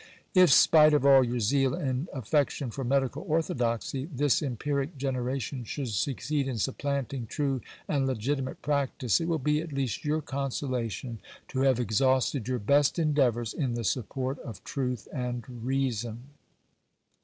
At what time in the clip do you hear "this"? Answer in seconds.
4.11-4.41